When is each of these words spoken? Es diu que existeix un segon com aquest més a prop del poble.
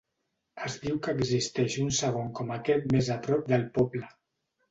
Es 0.67 0.75
diu 0.85 0.95
que 1.07 1.13
existeix 1.19 1.75
un 1.83 1.91
segon 1.99 2.33
com 2.39 2.53
aquest 2.57 2.89
més 2.97 3.13
a 3.17 3.17
prop 3.27 3.51
del 3.53 3.67
poble. 3.79 4.09